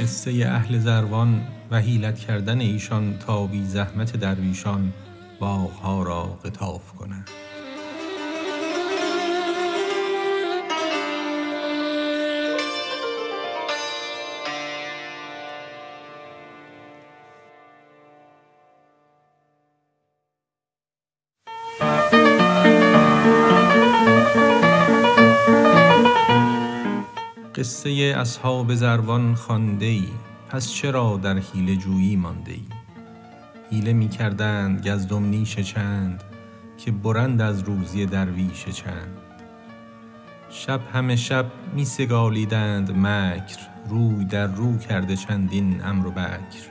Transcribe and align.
قصه 0.00 0.30
اهل 0.46 0.78
زروان 0.78 1.40
و 1.70 1.80
حیلت 1.80 2.18
کردن 2.18 2.60
ایشان 2.60 3.18
تا 3.18 3.46
بی 3.46 3.64
زحمت 3.64 4.16
درویشان 4.16 4.92
باغها 5.40 6.02
را 6.02 6.22
قطاف 6.22 6.92
کنند. 6.92 7.30
قصه 27.60 28.14
اصحاب 28.16 28.74
زروان 28.74 29.34
خوانده 29.34 29.86
ای 29.86 30.08
پس 30.48 30.72
چرا 30.72 31.16
در 31.16 31.38
حیله 31.38 31.76
جویی 31.76 32.16
مانده 32.16 32.52
ای 32.52 32.64
حیله 33.70 33.92
می 33.92 34.08
کردند 34.08 34.88
گزدم 34.88 35.24
نیش 35.24 35.58
چند 35.58 36.22
که 36.78 36.90
برند 36.90 37.40
از 37.40 37.62
روزی 37.62 38.06
درویش 38.06 38.64
چند. 38.64 39.18
شب 40.50 40.80
همه 40.92 41.16
شب 41.16 41.46
می 41.74 41.84
سگالیدند 41.84 42.92
مکر 42.96 43.58
روی 43.88 44.24
در 44.24 44.46
رو 44.46 44.78
کرده 44.78 45.16
چندین 45.16 45.80
عمرو 45.80 46.10
و 46.10 46.12
بکر. 46.12 46.66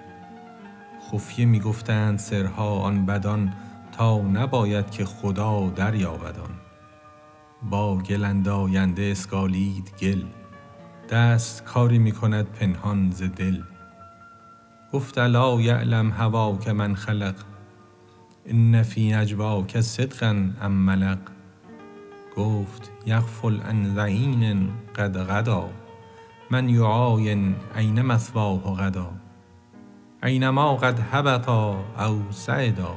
خفیه 1.12 1.46
می 1.46 1.60
گفتند 1.60 2.20
سرها 2.20 2.80
آن 2.80 3.06
بدان 3.06 3.54
تا 3.92 4.22
نباید 4.22 4.92
که 4.92 5.06
خدا 5.06 5.70
دریابد 5.70 6.40
آن. 6.40 6.56
با 7.70 7.98
گل 7.98 8.24
انداینده 8.24 9.04
اسگالید 9.04 9.94
گل 10.02 10.24
دست 11.12 11.64
کاری 11.64 12.00
می 12.00 12.12
کند 12.12 12.46
پنهان 12.46 13.12
ز 13.12 13.24
دل. 13.24 13.62
گفت 14.94 15.18
الا 15.18 15.62
یعلم 15.62 16.12
هواک 16.12 16.68
من 16.68 16.96
خلق 16.96 17.36
ان 18.46 18.84
فی 18.84 19.12
نجواک 19.12 19.82
صدقا 19.82 20.50
ام 20.62 20.72
ملق. 20.72 21.18
گفت 22.38 22.92
یغفل 23.06 23.62
عن 23.62 23.96
ظعین 23.96 24.70
قد 24.96 25.18
غدا 25.18 25.70
من 26.52 26.70
یعاین 26.70 27.56
این 27.76 28.02
مثواه 28.02 28.76
غدا 28.76 29.12
اینما 30.24 30.76
قد 30.76 31.00
هبطا 31.12 31.86
او 32.00 32.22
صعدا 32.32 32.96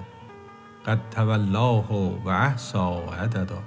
قد 0.87 1.01
تولاه 1.11 1.93
و 2.25 2.29
احصی 2.29 2.79
عددا. 3.21 3.63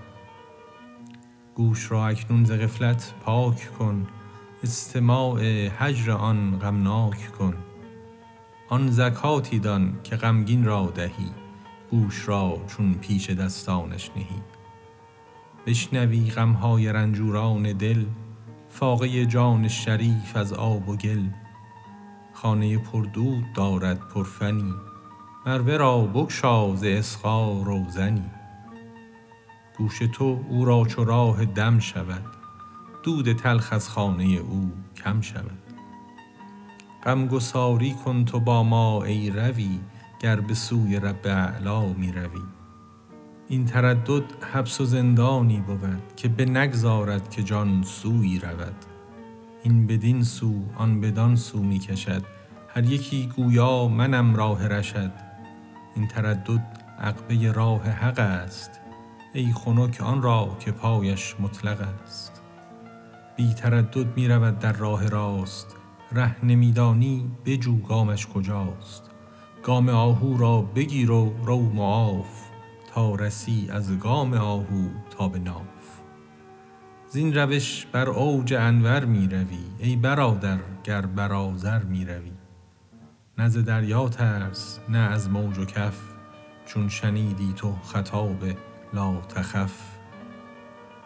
گوش 1.56 1.92
را 1.92 2.08
اکنون 2.08 2.46
ز 2.46 2.52
غفلت 2.52 3.14
پاک 3.26 3.78
کن. 3.80 4.08
استماع 4.66 5.42
هجر 5.80 6.12
آن 6.12 6.60
غمناک 6.60 7.32
کن. 7.32 7.54
آن 8.70 8.92
زکاتی 8.92 9.60
دان 9.60 10.00
که 10.04 10.16
غمگین 10.16 10.66
را 10.66 10.92
دهی 10.96 11.32
گوش 11.92 12.28
را 12.28 12.58
چون 12.68 12.94
پیش 12.94 13.30
دستانش 13.30 14.12
نهی. 14.16 14.42
بشنوی 15.66 16.32
غم 16.32 16.52
های 16.52 16.94
رنجوران 16.94 17.74
دل 17.74 18.06
فاقه 18.70 19.26
جان 19.26 19.68
شریف 19.68 20.36
از 20.36 20.54
آب 20.54 20.90
و 20.90 20.96
گل. 20.96 21.24
خانه 22.34 22.78
پر 22.78 23.04
دود 23.04 23.54
دارد 23.54 24.00
پر 24.00 24.24
فنی 24.24 24.74
مر 25.46 25.62
ورا 25.62 26.02
بگشا 26.02 26.76
ز 26.76 26.84
اصغا 26.84 27.62
روزنی. 27.64 28.30
گوش 29.78 30.00
تو 30.00 30.46
او 30.50 30.66
را 30.66 30.86
چو 30.86 31.04
راه 31.04 31.46
دم 31.46 31.80
شود 31.80 32.45
دود 33.06 33.34
تلخ 33.34 33.74
از 33.74 33.90
خانه 33.90 34.24
او 34.24 34.72
کم 34.96 35.22
شود. 35.22 35.64
غمگساری 37.04 37.94
کن 37.94 38.26
تو 38.26 38.40
با 38.40 38.64
ما 38.64 39.04
ای 39.04 39.30
روی 39.30 39.80
گر 40.20 40.40
به 40.40 40.54
سوی 40.54 41.00
رب 41.00 41.28
اعلی 41.28 41.94
می 41.94 42.12
روی. 42.12 42.42
این 43.48 43.66
تردد 43.66 44.24
حبس 44.54 44.82
و 44.82 44.86
زندانی 44.86 45.60
بود 45.60 46.16
که 46.16 46.28
بنگذارد 46.28 47.30
که 47.30 47.44
جان 47.44 47.84
سویی 47.84 48.40
رود. 48.40 48.76
این 49.64 49.88
بدین 49.88 50.24
سو 50.24 50.64
آن 50.78 51.02
بدان 51.02 51.36
سو 51.36 51.64
می 51.64 51.80
کشد. 51.80 52.24
هر 52.70 52.84
یکی 52.84 53.30
گویا 53.36 53.88
منم 53.88 54.36
راه 54.36 54.68
رشد. 54.68 55.12
این 55.96 56.08
تردد 56.08 56.64
عقبه 57.00 57.52
راه 57.52 57.90
حق 57.90 58.20
است. 58.20 58.72
ای 59.34 59.54
خنک 59.54 60.02
آن 60.02 60.22
را 60.22 60.58
که 60.60 60.72
پایش 60.72 61.36
مطلق 61.40 61.82
است. 62.04 62.45
بی 63.36 63.54
تردد 63.54 64.16
می 64.16 64.28
رود 64.28 64.60
در 64.60 64.74
راه 64.74 65.08
راست. 65.08 65.76
ره 66.12 66.46
نمی 66.46 66.72
دانی 66.72 67.32
بجو 67.46 67.78
گامش 67.78 68.28
کجاست. 68.28 69.12
گام 69.64 69.90
آهو 69.90 70.38
را 70.38 70.62
بگیر 70.62 71.12
و 71.12 71.36
رو 71.44 71.62
معاف 71.62 72.50
تا 72.94 73.16
رسی 73.16 73.68
از 73.72 74.00
گام 74.00 74.34
آهو 74.34 74.90
تا 75.10 75.30
به 75.30 75.40
ناف. 75.40 76.02
زین 77.10 77.38
روش 77.38 77.86
بر 77.86 78.10
اوج 78.10 78.54
انور 78.54 79.06
می 79.06 79.28
روی 79.28 79.66
ای 79.78 79.96
برادر 79.96 80.60
گر 80.84 81.06
بر 81.06 81.34
آذر 81.34 81.84
می 81.84 82.06
روی 82.06 82.32
نه 83.38 83.50
دریا 83.50 84.10
ترس 84.10 84.80
نه 84.90 84.98
از 84.98 85.30
موج 85.30 85.58
و 85.58 85.66
کف. 85.66 86.02
چون 86.66 86.90
شنیدی 86.90 87.54
تو 87.56 87.76
خطاب 87.84 88.44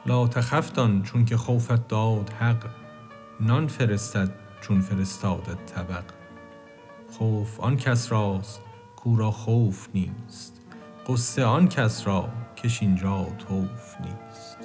لاتخف 0.05 0.51
لاتخف 0.51 0.71
دان 0.71 1.03
چونک 1.03 1.35
خوفت 1.35 1.87
داد 1.87 2.29
حق 2.29 2.65
نان 3.39 3.67
فرستد 3.67 4.31
چون 4.61 4.81
فرستادت 4.81 5.65
طبق. 5.65 6.03
خوف 7.17 7.59
آن 7.59 7.77
کس 7.77 8.11
راست 8.11 8.61
کو 8.95 9.15
را 9.15 9.31
خوف 9.31 9.87
نیست 9.93 10.61
غصه 11.07 11.45
آن 11.45 11.67
کس 11.67 12.07
را 12.07 12.29
کش 12.55 12.81
این 12.81 12.95
جا 12.95 13.23
طوف 13.23 13.95
نیست. 14.01 14.58